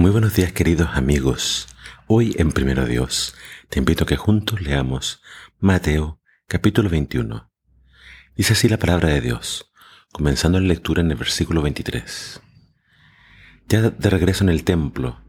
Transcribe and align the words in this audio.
Muy 0.00 0.12
buenos 0.12 0.34
días 0.34 0.50
queridos 0.52 0.88
amigos. 0.94 1.68
Hoy 2.06 2.34
en 2.38 2.52
Primero 2.52 2.86
Dios 2.86 3.34
te 3.68 3.80
invito 3.80 4.04
a 4.04 4.06
que 4.06 4.16
juntos 4.16 4.62
leamos 4.62 5.20
Mateo 5.58 6.22
capítulo 6.46 6.88
21. 6.88 7.52
Dice 8.34 8.54
así 8.54 8.70
la 8.70 8.78
palabra 8.78 9.10
de 9.10 9.20
Dios, 9.20 9.70
comenzando 10.10 10.58
la 10.58 10.68
lectura 10.68 11.02
en 11.02 11.10
el 11.10 11.18
versículo 11.18 11.60
23. 11.60 12.40
Ya 13.68 13.90
de 13.90 14.08
regreso 14.08 14.42
en 14.42 14.48
el 14.48 14.64
templo, 14.64 15.20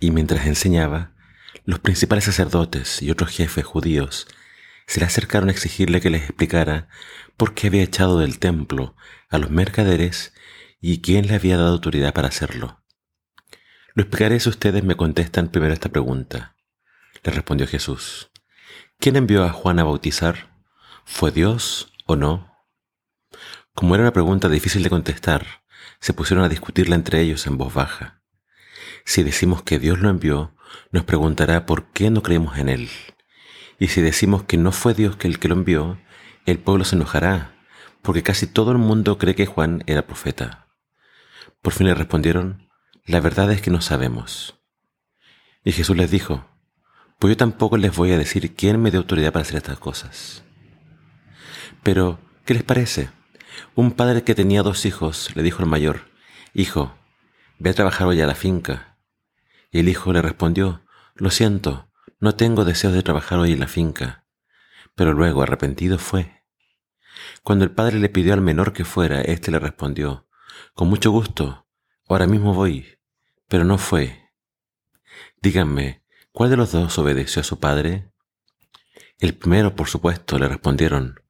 y 0.00 0.10
mientras 0.12 0.46
enseñaba, 0.46 1.12
los 1.66 1.80
principales 1.80 2.24
sacerdotes 2.24 3.02
y 3.02 3.10
otros 3.10 3.28
jefes 3.28 3.66
judíos 3.66 4.28
se 4.86 5.00
le 5.00 5.04
acercaron 5.04 5.50
a 5.50 5.52
exigirle 5.52 6.00
que 6.00 6.08
les 6.08 6.22
explicara 6.22 6.88
por 7.36 7.52
qué 7.52 7.66
había 7.66 7.82
echado 7.82 8.20
del 8.20 8.38
templo 8.38 8.96
a 9.28 9.36
los 9.36 9.50
mercaderes 9.50 10.32
y 10.80 11.02
quién 11.02 11.26
le 11.26 11.34
había 11.34 11.58
dado 11.58 11.68
autoridad 11.68 12.14
para 12.14 12.28
hacerlo. 12.28 12.82
Lo 13.96 14.02
explicaré 14.02 14.38
si 14.40 14.50
ustedes 14.50 14.84
me 14.84 14.94
contestan 14.94 15.48
primero 15.48 15.72
esta 15.72 15.88
pregunta. 15.88 16.54
Le 17.24 17.32
respondió 17.32 17.66
Jesús. 17.66 18.30
¿Quién 19.00 19.16
envió 19.16 19.42
a 19.42 19.52
Juan 19.52 19.78
a 19.78 19.84
bautizar? 19.84 20.50
¿Fue 21.06 21.30
Dios 21.30 21.94
o 22.04 22.14
no? 22.14 22.52
Como 23.74 23.94
era 23.94 24.02
una 24.02 24.12
pregunta 24.12 24.50
difícil 24.50 24.82
de 24.82 24.90
contestar, 24.90 25.46
se 25.98 26.12
pusieron 26.12 26.44
a 26.44 26.50
discutirla 26.50 26.94
entre 26.94 27.22
ellos 27.22 27.46
en 27.46 27.56
voz 27.56 27.72
baja. 27.72 28.20
Si 29.06 29.22
decimos 29.22 29.62
que 29.62 29.78
Dios 29.78 29.98
lo 29.98 30.10
envió, 30.10 30.54
nos 30.90 31.04
preguntará 31.04 31.64
por 31.64 31.90
qué 31.92 32.10
no 32.10 32.22
creemos 32.22 32.58
en 32.58 32.68
Él. 32.68 32.90
Y 33.78 33.88
si 33.88 34.02
decimos 34.02 34.42
que 34.42 34.58
no 34.58 34.72
fue 34.72 34.92
Dios 34.92 35.16
el 35.22 35.38
que 35.38 35.48
lo 35.48 35.54
envió, 35.54 35.98
el 36.44 36.58
pueblo 36.58 36.84
se 36.84 36.96
enojará, 36.96 37.54
porque 38.02 38.22
casi 38.22 38.46
todo 38.46 38.72
el 38.72 38.78
mundo 38.78 39.16
cree 39.16 39.34
que 39.34 39.46
Juan 39.46 39.84
era 39.86 40.06
profeta. 40.06 40.68
Por 41.62 41.72
fin 41.72 41.86
le 41.86 41.94
respondieron, 41.94 42.65
la 43.06 43.20
verdad 43.20 43.52
es 43.52 43.62
que 43.62 43.70
no 43.70 43.80
sabemos. 43.80 44.58
Y 45.64 45.72
Jesús 45.72 45.96
les 45.96 46.10
dijo, 46.10 46.44
pues 47.18 47.32
yo 47.32 47.36
tampoco 47.36 47.76
les 47.76 47.94
voy 47.94 48.12
a 48.12 48.18
decir 48.18 48.54
quién 48.54 48.82
me 48.82 48.90
dio 48.90 49.00
autoridad 49.00 49.32
para 49.32 49.42
hacer 49.42 49.56
estas 49.56 49.78
cosas. 49.78 50.42
Pero, 51.82 52.18
¿qué 52.44 52.54
les 52.54 52.64
parece? 52.64 53.10
Un 53.76 53.92
padre 53.92 54.24
que 54.24 54.34
tenía 54.34 54.62
dos 54.62 54.84
hijos 54.84 55.34
le 55.36 55.42
dijo 55.42 55.62
al 55.62 55.68
mayor, 55.68 56.10
Hijo, 56.52 56.94
ve 57.58 57.70
a 57.70 57.74
trabajar 57.74 58.08
hoy 58.08 58.20
a 58.20 58.26
la 58.26 58.34
finca. 58.34 58.98
Y 59.70 59.78
el 59.78 59.88
hijo 59.88 60.12
le 60.12 60.20
respondió, 60.20 60.82
Lo 61.14 61.30
siento, 61.30 61.90
no 62.18 62.34
tengo 62.34 62.64
deseos 62.64 62.92
de 62.92 63.02
trabajar 63.02 63.38
hoy 63.38 63.52
en 63.52 63.60
la 63.60 63.68
finca. 63.68 64.26
Pero 64.94 65.12
luego, 65.12 65.42
arrepentido, 65.42 65.98
fue. 65.98 66.42
Cuando 67.42 67.64
el 67.64 67.70
padre 67.70 67.98
le 67.98 68.08
pidió 68.08 68.34
al 68.34 68.40
menor 68.40 68.72
que 68.72 68.84
fuera, 68.84 69.20
éste 69.20 69.50
le 69.50 69.58
respondió, 69.58 70.26
Con 70.74 70.88
mucho 70.88 71.10
gusto, 71.12 71.66
ahora 72.08 72.26
mismo 72.26 72.52
voy 72.52 72.95
pero 73.48 73.64
no 73.64 73.78
fue. 73.78 74.30
Díganme, 75.40 76.02
¿cuál 76.32 76.50
de 76.50 76.56
los 76.56 76.72
dos 76.72 76.98
obedeció 76.98 77.40
a 77.40 77.44
su 77.44 77.60
padre? 77.60 78.10
El 79.18 79.34
primero, 79.34 79.74
por 79.74 79.88
supuesto, 79.88 80.38
le 80.38 80.48
respondieron 80.48 81.20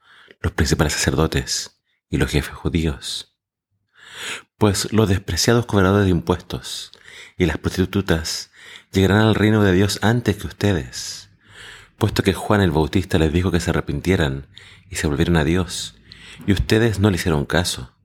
los 0.41 0.53
principales 0.53 0.95
sacerdotes 0.95 1.81
y 2.09 2.17
los 2.17 2.31
jefes 2.31 2.55
judíos. 2.55 3.37
Pues 4.59 4.93
los 4.93 5.09
despreciados 5.09 5.67
cobradores 5.67 6.07
de 6.07 6.11
impuestos 6.11 6.93
y 7.37 7.47
las 7.47 7.59
prostitutas 7.59 8.51
llegarán 8.93 9.19
al 9.19 9.35
reino 9.35 9.63
de 9.63 9.73
Dios 9.73 9.99
antes 10.03 10.37
que 10.37 10.47
ustedes, 10.47 11.31
puesto 11.99 12.23
que 12.23 12.33
Juan 12.33 12.61
el 12.61 12.71
Bautista 12.71 13.19
les 13.19 13.33
dijo 13.33 13.51
que 13.51 13.61
se 13.61 13.71
arrepintieran 13.71 14.49
y 14.91 14.97
se 14.97 15.07
volvieran 15.07 15.37
a 15.37 15.45
Dios, 15.45 15.97
y 16.47 16.53
ustedes 16.53 16.99
no 16.99 17.11
le 17.11 17.17
hicieron 17.17 17.45
caso. 17.45 17.96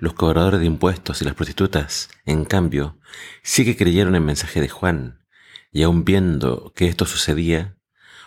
Los 0.00 0.12
cobradores 0.12 0.60
de 0.60 0.66
impuestos 0.66 1.20
y 1.20 1.24
las 1.24 1.34
prostitutas, 1.34 2.08
en 2.24 2.44
cambio, 2.44 3.00
sí 3.42 3.64
que 3.64 3.76
creyeron 3.76 4.14
el 4.14 4.20
mensaje 4.20 4.60
de 4.60 4.68
Juan, 4.68 5.26
y 5.72 5.82
aun 5.82 6.04
viendo 6.04 6.72
que 6.76 6.86
esto 6.86 7.04
sucedía, 7.04 7.76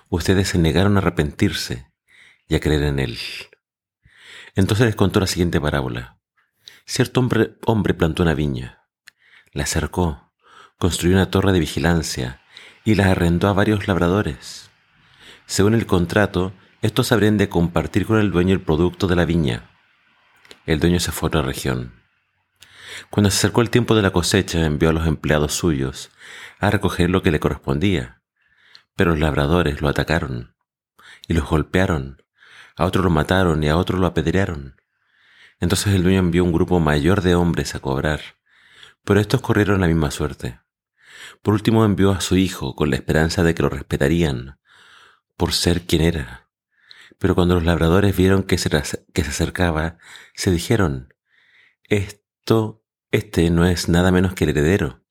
ustedes 0.09 0.49
se 0.49 0.57
negaron 0.57 0.97
a 0.97 0.99
arrepentirse 0.99 1.89
y 2.49 2.55
a 2.55 2.59
creer 2.59 2.83
en 2.83 2.99
él. 2.99 3.17
Entonces 4.53 4.85
les 4.85 4.97
contó 4.97 5.21
la 5.21 5.27
siguiente 5.27 5.61
parábola. 5.61 6.19
Cierto 6.85 7.21
hombre, 7.21 7.55
hombre 7.65 7.93
plantó 7.93 8.23
una 8.23 8.33
viña, 8.33 8.83
la 9.53 9.65
cercó, 9.65 10.33
construyó 10.77 11.15
una 11.15 11.31
torre 11.31 11.53
de 11.53 11.61
vigilancia 11.61 12.41
y 12.83 12.95
la 12.95 13.11
arrendó 13.11 13.47
a 13.47 13.53
varios 13.53 13.87
labradores. 13.87 14.71
Según 15.45 15.75
el 15.75 15.85
contrato, 15.85 16.51
estos 16.81 17.13
habrían 17.13 17.37
de 17.37 17.47
compartir 17.47 18.05
con 18.05 18.19
el 18.19 18.29
dueño 18.29 18.53
el 18.53 18.61
producto 18.61 19.07
de 19.07 19.15
la 19.15 19.23
viña 19.23 19.70
el 20.65 20.79
dueño 20.79 20.99
se 20.99 21.11
fue 21.11 21.27
a 21.27 21.29
otra 21.29 21.41
región. 21.41 21.93
Cuando 23.09 23.29
se 23.29 23.37
acercó 23.37 23.61
el 23.61 23.69
tiempo 23.69 23.95
de 23.95 24.01
la 24.01 24.11
cosecha, 24.11 24.65
envió 24.65 24.89
a 24.89 24.93
los 24.93 25.07
empleados 25.07 25.53
suyos 25.53 26.11
a 26.59 26.69
recoger 26.69 27.09
lo 27.09 27.23
que 27.23 27.31
le 27.31 27.39
correspondía, 27.39 28.21
pero 28.95 29.11
los 29.11 29.19
labradores 29.19 29.81
lo 29.81 29.89
atacaron 29.89 30.55
y 31.27 31.33
los 31.33 31.47
golpearon, 31.47 32.23
a 32.75 32.85
otro 32.85 33.03
lo 33.03 33.09
mataron 33.09 33.63
y 33.63 33.69
a 33.69 33.77
otro 33.77 33.97
lo 33.97 34.07
apedrearon. 34.07 34.75
Entonces 35.59 35.93
el 35.93 36.03
dueño 36.03 36.19
envió 36.19 36.43
un 36.43 36.51
grupo 36.51 36.79
mayor 36.79 37.21
de 37.21 37.35
hombres 37.35 37.75
a 37.75 37.79
cobrar, 37.79 38.21
pero 39.03 39.19
estos 39.19 39.41
corrieron 39.41 39.81
la 39.81 39.87
misma 39.87 40.11
suerte. 40.11 40.59
Por 41.41 41.53
último 41.53 41.85
envió 41.85 42.11
a 42.11 42.21
su 42.21 42.35
hijo 42.35 42.75
con 42.75 42.89
la 42.89 42.95
esperanza 42.95 43.43
de 43.43 43.55
que 43.55 43.63
lo 43.63 43.69
respetarían, 43.69 44.59
por 45.37 45.53
ser 45.53 45.85
quien 45.85 46.01
era. 46.01 46.49
Pero 47.21 47.35
cuando 47.35 47.53
los 47.53 47.63
labradores 47.63 48.17
vieron 48.17 48.41
que 48.41 48.57
se, 48.57 48.75
acercaba, 48.75 49.99
se 50.33 50.49
dijeron, 50.49 51.13
esto, 51.83 52.83
este 53.11 53.51
no 53.51 53.67
es 53.67 53.89
nada 53.89 54.11
menos 54.11 54.33
que 54.33 54.45
el 54.45 54.49
heredero, 54.49 55.05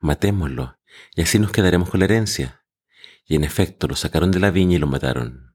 matémoslo, 0.00 0.80
y 1.14 1.22
así 1.22 1.38
nos 1.38 1.52
quedaremos 1.52 1.88
con 1.88 2.00
la 2.00 2.06
herencia. 2.06 2.64
Y 3.24 3.36
en 3.36 3.44
efecto 3.44 3.86
lo 3.86 3.94
sacaron 3.94 4.32
de 4.32 4.40
la 4.40 4.50
viña 4.50 4.74
y 4.74 4.78
lo 4.80 4.88
mataron. 4.88 5.54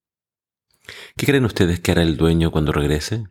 ¿Qué 1.18 1.26
creen 1.26 1.44
ustedes 1.44 1.82
que 1.82 1.92
hará 1.92 2.04
el 2.04 2.16
dueño 2.16 2.52
cuando 2.52 2.72
regrese? 2.72 3.26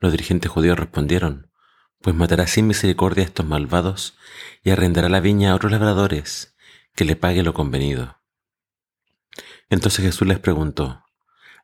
Los 0.00 0.10
dirigentes 0.10 0.50
judíos 0.50 0.78
respondieron, 0.78 1.50
pues 2.00 2.16
matará 2.16 2.46
sin 2.46 2.66
misericordia 2.66 3.24
a 3.24 3.26
estos 3.26 3.44
malvados 3.44 4.16
y 4.62 4.70
arrendará 4.70 5.10
la 5.10 5.20
viña 5.20 5.52
a 5.52 5.54
otros 5.54 5.70
labradores, 5.70 6.56
que 6.94 7.04
le 7.04 7.14
pague 7.14 7.42
lo 7.42 7.52
convenido. 7.52 8.22
Entonces 9.68 10.02
Jesús 10.02 10.26
les 10.26 10.38
preguntó, 10.38 11.03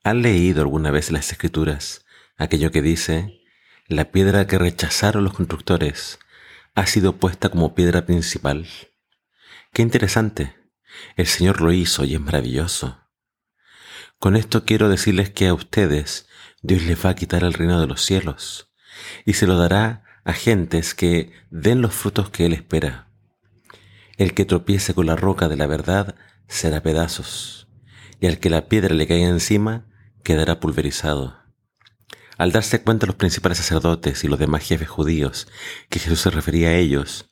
¿Han 0.03 0.23
leído 0.23 0.63
alguna 0.63 0.91
vez 0.91 1.11
las 1.11 1.31
escrituras 1.31 2.07
aquello 2.39 2.71
que 2.71 2.81
dice, 2.81 3.43
la 3.87 4.11
piedra 4.11 4.47
que 4.47 4.57
rechazaron 4.57 5.25
los 5.25 5.35
constructores 5.35 6.19
ha 6.75 6.87
sido 6.87 7.19
puesta 7.19 7.51
como 7.51 7.75
piedra 7.75 8.07
principal? 8.07 8.67
Qué 9.75 9.83
interesante. 9.83 10.55
El 11.17 11.27
Señor 11.27 11.61
lo 11.61 11.71
hizo 11.71 12.05
y 12.05 12.15
es 12.15 12.21
maravilloso. 12.21 12.99
Con 14.19 14.37
esto 14.37 14.65
quiero 14.65 14.89
decirles 14.89 15.29
que 15.29 15.49
a 15.49 15.55
ustedes 15.55 16.27
Dios 16.63 16.83
les 16.85 17.05
va 17.05 17.11
a 17.11 17.15
quitar 17.15 17.45
el 17.45 17.53
reino 17.53 17.79
de 17.79 17.87
los 17.87 18.03
cielos 18.03 18.73
y 19.27 19.35
se 19.35 19.47
lo 19.47 19.59
dará 19.59 20.05
a 20.25 20.33
gentes 20.33 20.95
que 20.95 21.31
den 21.51 21.83
los 21.83 21.93
frutos 21.93 22.31
que 22.31 22.47
Él 22.47 22.55
espera. 22.55 23.11
El 24.17 24.33
que 24.33 24.47
tropiece 24.47 24.95
con 24.95 25.05
la 25.05 25.17
roca 25.17 25.49
de 25.49 25.57
la 25.57 25.67
verdad 25.67 26.15
será 26.49 26.83
pedazos, 26.83 27.69
y 28.19 28.27
al 28.27 28.39
que 28.39 28.49
la 28.49 28.67
piedra 28.67 28.95
le 28.95 29.07
caiga 29.07 29.29
encima 29.29 29.90
quedará 30.23 30.61
pulverizado. 30.61 31.39
Al 32.39 32.53
darse 32.53 32.83
cuenta 32.83 33.07
los 33.07 33.17
principales 33.17 33.59
sacerdotes 33.59 34.25
y 34.25 34.29
los 34.29 34.39
demás 34.39 34.67
jefes 34.67 34.89
judíos 34.89 35.49
que 35.89 35.99
Jesús 35.99 36.21
se 36.21 36.31
refería 36.31 36.69
a 36.69 36.77
ellos, 36.77 37.31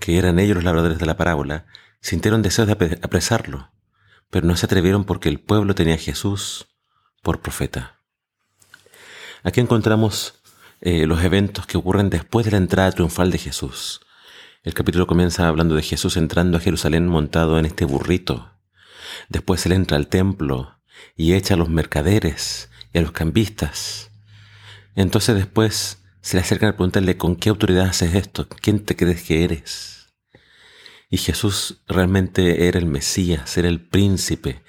que 0.00 0.18
eran 0.18 0.38
ellos 0.38 0.56
los 0.56 0.64
labradores 0.64 0.98
de 0.98 1.06
la 1.06 1.16
parábola, 1.16 1.66
sintieron 2.00 2.42
deseos 2.42 2.68
de 2.68 2.98
apresarlo, 3.02 3.72
pero 4.30 4.46
no 4.46 4.56
se 4.56 4.66
atrevieron 4.66 5.04
porque 5.04 5.28
el 5.28 5.40
pueblo 5.40 5.74
tenía 5.74 5.94
a 5.94 5.98
Jesús 5.98 6.66
por 7.22 7.40
profeta. 7.40 8.00
Aquí 9.42 9.60
encontramos 9.60 10.42
eh, 10.80 11.06
los 11.06 11.22
eventos 11.24 11.66
que 11.66 11.76
ocurren 11.76 12.10
después 12.10 12.44
de 12.44 12.52
la 12.52 12.58
entrada 12.58 12.92
triunfal 12.92 13.30
de 13.30 13.38
Jesús. 13.38 14.00
El 14.62 14.74
capítulo 14.74 15.06
comienza 15.06 15.48
hablando 15.48 15.74
de 15.74 15.82
Jesús 15.82 16.16
entrando 16.16 16.56
a 16.56 16.60
Jerusalén 16.60 17.08
montado 17.08 17.58
en 17.58 17.66
este 17.66 17.84
burrito. 17.84 18.52
Después 19.28 19.64
él 19.66 19.72
entra 19.72 19.96
al 19.96 20.08
templo 20.08 20.78
y 21.16 21.34
echa 21.34 21.54
a 21.54 21.56
los 21.56 21.68
mercaderes 21.68 22.70
y 22.92 22.98
a 22.98 23.02
los 23.02 23.12
cambistas. 23.12 24.10
Entonces 24.94 25.34
después 25.34 26.02
se 26.20 26.36
le 26.36 26.42
acercan 26.42 26.70
a 26.70 26.72
preguntarle 26.72 27.16
con 27.16 27.36
qué 27.36 27.48
autoridad 27.48 27.86
haces 27.86 28.14
esto, 28.14 28.48
quién 28.48 28.84
te 28.84 28.96
crees 28.96 29.22
que 29.22 29.44
eres. 29.44 30.14
Y 31.10 31.18
Jesús 31.18 31.82
realmente 31.86 32.66
era 32.66 32.78
el 32.78 32.86
Mesías, 32.86 33.56
era 33.56 33.68
el 33.68 33.86
príncipe, 33.86 34.62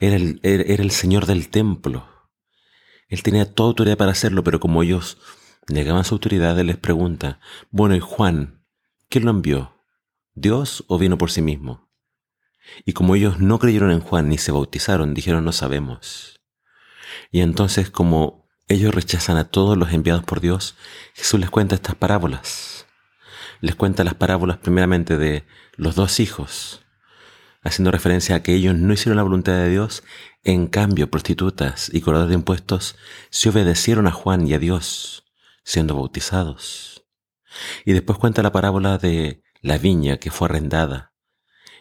era 0.00 0.16
el, 0.16 0.40
era 0.42 0.82
el 0.82 0.90
Señor 0.90 1.26
del 1.26 1.48
templo. 1.48 2.08
Él 3.08 3.22
tenía 3.22 3.52
toda 3.52 3.68
autoridad 3.68 3.98
para 3.98 4.12
hacerlo, 4.12 4.42
pero 4.42 4.58
como 4.58 4.82
ellos 4.82 5.18
negaban 5.68 6.04
su 6.04 6.14
autoridad, 6.14 6.58
Él 6.58 6.68
les 6.68 6.78
pregunta, 6.78 7.40
bueno, 7.70 7.94
¿y 7.94 8.00
Juan? 8.00 8.64
¿Quién 9.08 9.26
lo 9.26 9.30
envió? 9.30 9.76
¿Dios 10.34 10.84
o 10.88 10.98
vino 10.98 11.18
por 11.18 11.30
sí 11.30 11.42
mismo? 11.42 11.91
Y 12.84 12.92
como 12.92 13.14
ellos 13.14 13.38
no 13.38 13.58
creyeron 13.58 13.90
en 13.90 14.00
Juan 14.00 14.28
ni 14.28 14.38
se 14.38 14.52
bautizaron, 14.52 15.14
dijeron 15.14 15.44
no 15.44 15.52
sabemos. 15.52 16.40
Y 17.30 17.40
entonces 17.40 17.90
como 17.90 18.48
ellos 18.68 18.94
rechazan 18.94 19.36
a 19.36 19.48
todos 19.48 19.76
los 19.76 19.92
enviados 19.92 20.24
por 20.24 20.40
Dios, 20.40 20.76
Jesús 21.14 21.40
les 21.40 21.50
cuenta 21.50 21.74
estas 21.74 21.94
parábolas. 21.94 22.86
les 23.60 23.76
cuenta 23.76 24.02
las 24.02 24.14
parábolas 24.14 24.58
primeramente 24.58 25.16
de 25.18 25.44
los 25.76 25.94
dos 25.94 26.18
hijos, 26.18 26.84
haciendo 27.62 27.92
referencia 27.92 28.34
a 28.34 28.42
que 28.42 28.54
ellos 28.54 28.74
no 28.74 28.92
hicieron 28.92 29.16
la 29.16 29.22
voluntad 29.22 29.52
de 29.52 29.70
Dios, 29.70 30.02
en 30.42 30.66
cambio 30.66 31.10
prostitutas 31.10 31.88
y 31.92 32.00
cobradores 32.00 32.30
de 32.30 32.34
impuestos 32.34 32.96
se 33.30 33.50
obedecieron 33.50 34.08
a 34.08 34.10
Juan 34.10 34.48
y 34.48 34.54
a 34.54 34.58
Dios, 34.58 35.32
siendo 35.62 35.94
bautizados. 35.94 37.04
Y 37.84 37.92
después 37.92 38.18
cuenta 38.18 38.42
la 38.42 38.50
parábola 38.50 38.98
de 38.98 39.44
la 39.60 39.78
viña 39.78 40.16
que 40.16 40.32
fue 40.32 40.48
arrendada 40.48 41.11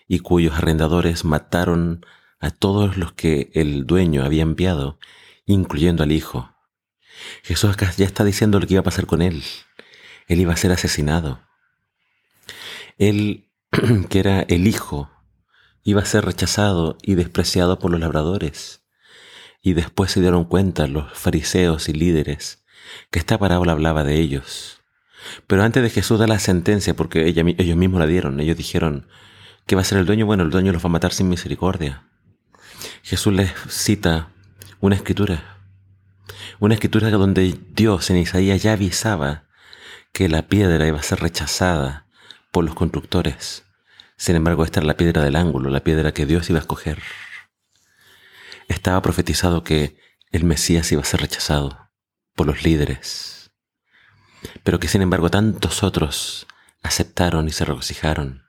y 0.07 0.19
cuyos 0.19 0.55
arrendadores 0.55 1.25
mataron 1.25 2.05
a 2.39 2.51
todos 2.51 2.97
los 2.97 3.13
que 3.13 3.51
el 3.53 3.85
dueño 3.85 4.23
había 4.23 4.41
enviado, 4.41 4.99
incluyendo 5.45 6.03
al 6.03 6.11
hijo. 6.11 6.53
Jesús 7.43 7.71
acá 7.71 7.91
ya 7.95 8.05
está 8.05 8.23
diciendo 8.23 8.59
lo 8.59 8.67
que 8.67 8.73
iba 8.73 8.81
a 8.81 8.85
pasar 8.85 9.05
con 9.05 9.21
él. 9.21 9.43
Él 10.27 10.39
iba 10.39 10.53
a 10.53 10.57
ser 10.57 10.71
asesinado. 10.71 11.41
Él, 12.97 13.49
que 14.09 14.19
era 14.19 14.41
el 14.41 14.67
hijo, 14.67 15.09
iba 15.83 16.01
a 16.01 16.05
ser 16.05 16.25
rechazado 16.25 16.97
y 17.01 17.15
despreciado 17.15 17.79
por 17.79 17.91
los 17.91 17.99
labradores. 17.99 18.83
Y 19.61 19.73
después 19.73 20.11
se 20.11 20.21
dieron 20.21 20.45
cuenta 20.45 20.87
los 20.87 21.13
fariseos 21.13 21.89
y 21.89 21.93
líderes 21.93 22.61
que 23.09 23.19
esta 23.19 23.37
parábola 23.37 23.73
hablaba 23.73 24.03
de 24.03 24.19
ellos. 24.19 24.81
Pero 25.47 25.63
antes 25.63 25.83
de 25.83 25.89
Jesús 25.89 26.19
dar 26.19 26.29
la 26.29 26.39
sentencia, 26.39 26.95
porque 26.95 27.27
ellos 27.27 27.77
mismos 27.77 27.99
la 27.99 28.07
dieron, 28.07 28.39
ellos 28.39 28.57
dijeron, 28.57 29.07
¿qué 29.71 29.75
va 29.75 29.83
a 29.83 29.85
ser 29.85 29.99
el 29.99 30.05
dueño? 30.05 30.25
Bueno, 30.25 30.43
el 30.43 30.49
dueño 30.49 30.73
los 30.73 30.83
va 30.83 30.87
a 30.87 30.91
matar 30.91 31.13
sin 31.13 31.29
misericordia. 31.29 32.03
Jesús 33.03 33.31
les 33.31 33.53
cita 33.69 34.33
una 34.81 34.95
escritura, 34.95 35.59
una 36.59 36.73
escritura 36.73 37.09
donde 37.09 37.57
Dios 37.69 38.09
en 38.09 38.17
Isaías 38.17 38.61
ya 38.61 38.73
avisaba 38.73 39.45
que 40.11 40.27
la 40.27 40.49
piedra 40.49 40.85
iba 40.85 40.99
a 40.99 41.03
ser 41.03 41.21
rechazada 41.21 42.05
por 42.51 42.65
los 42.65 42.75
constructores. 42.75 43.63
Sin 44.17 44.35
embargo, 44.35 44.65
esta 44.65 44.81
era 44.81 44.87
la 44.87 44.97
piedra 44.97 45.23
del 45.23 45.37
ángulo, 45.37 45.69
la 45.69 45.85
piedra 45.85 46.11
que 46.11 46.25
Dios 46.25 46.49
iba 46.49 46.59
a 46.59 46.63
escoger. 46.63 47.01
Estaba 48.67 49.01
profetizado 49.01 49.63
que 49.63 49.95
el 50.33 50.43
Mesías 50.43 50.91
iba 50.91 51.01
a 51.01 51.05
ser 51.05 51.21
rechazado 51.21 51.91
por 52.35 52.45
los 52.45 52.65
líderes, 52.65 53.53
pero 54.63 54.81
que 54.81 54.89
sin 54.89 55.01
embargo 55.01 55.29
tantos 55.31 55.81
otros 55.81 56.45
aceptaron 56.83 57.47
y 57.47 57.51
se 57.53 57.63
regocijaron. 57.63 58.40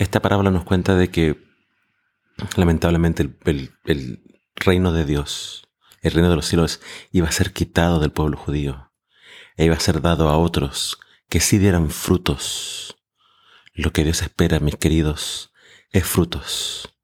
Esta 0.00 0.22
parábola 0.22 0.50
nos 0.50 0.64
cuenta 0.64 0.96
de 0.96 1.10
que 1.10 1.36
lamentablemente 2.56 3.36
el, 3.44 4.24
reino 4.56 4.92
de 4.92 5.04
Dios, 5.04 5.68
el 6.00 6.12
reino 6.12 6.30
de 6.30 6.36
los 6.36 6.46
cielos 6.46 6.80
iba 7.12 7.28
a 7.28 7.32
ser 7.32 7.52
quitado 7.52 8.00
del 8.00 8.10
pueblo 8.10 8.38
judío 8.38 8.92
e 9.58 9.66
iba 9.66 9.74
a 9.74 9.80
ser 9.80 10.00
dado 10.00 10.30
a 10.30 10.38
otros 10.38 10.98
que 11.28 11.40
sí 11.40 11.58
dieran 11.58 11.90
frutos. 11.90 12.96
Lo 13.74 13.92
que 13.92 14.02
Dios 14.02 14.22
espera, 14.22 14.58
mis 14.58 14.76
queridos, 14.76 15.52
es 15.90 16.06
frutos. 16.06 16.96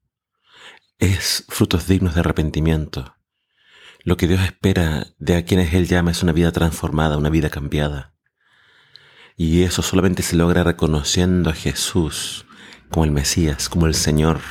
Es 0.97 1.45
frutos 1.49 1.85
dignos 1.85 2.15
de 2.15 2.21
arrepentimiento. 2.21 3.15
Lo 4.05 4.17
que 4.17 4.25
Dios 4.25 4.41
espera 4.41 5.05
de 5.19 5.35
a 5.35 5.45
quienes 5.45 5.71
Él 5.75 5.85
llama 5.85 6.09
es 6.09 6.23
una 6.23 6.31
vida 6.31 6.51
transformada, 6.51 7.17
una 7.17 7.29
vida 7.29 7.51
cambiada. 7.51 8.15
Y 9.35 9.61
eso 9.61 9.83
solamente 9.83 10.23
se 10.23 10.35
logra 10.35 10.63
reconociendo 10.63 11.51
a 11.51 11.53
Jesús 11.53 12.47
como 12.89 13.05
el 13.05 13.11
Mesías, 13.11 13.69
como 13.69 13.85
el 13.87 13.95
Señor. 13.95 14.41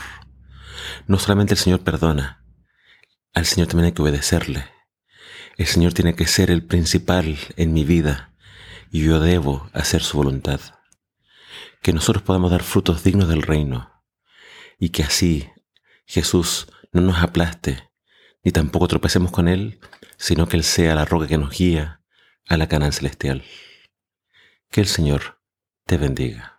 No 1.06 1.18
solamente 1.18 1.54
el 1.54 1.58
Señor 1.58 1.80
perdona, 1.80 2.44
al 3.34 3.46
Señor 3.46 3.68
también 3.68 3.86
hay 3.86 3.92
que 3.92 4.02
obedecerle. 4.02 4.64
El 5.56 5.66
Señor 5.66 5.92
tiene 5.92 6.14
que 6.14 6.26
ser 6.26 6.50
el 6.50 6.64
principal 6.64 7.38
en 7.56 7.72
mi 7.72 7.84
vida 7.84 8.34
y 8.90 9.04
yo 9.04 9.20
debo 9.20 9.70
hacer 9.72 10.02
su 10.02 10.16
voluntad. 10.16 10.60
Que 11.82 11.92
nosotros 11.92 12.22
podamos 12.22 12.50
dar 12.50 12.62
frutos 12.62 13.04
dignos 13.04 13.28
del 13.28 13.42
reino 13.42 13.90
y 14.78 14.90
que 14.90 15.02
así 15.02 15.50
Jesús 16.06 16.68
no 16.92 17.00
nos 17.00 17.18
aplaste 17.18 17.86
ni 18.46 18.52
tampoco 18.52 18.86
tropecemos 18.86 19.32
con 19.32 19.48
Él, 19.48 19.80
sino 20.18 20.46
que 20.46 20.56
Él 20.56 20.62
sea 20.62 20.94
la 20.94 21.04
roca 21.04 21.26
que 21.26 21.36
nos 21.36 21.50
guía 21.50 22.00
a 22.46 22.56
la 22.56 22.68
Canaán 22.68 22.92
celestial. 22.92 23.42
Que 24.70 24.80
el 24.80 24.86
Señor 24.86 25.40
te 25.84 25.98
bendiga. 25.98 26.55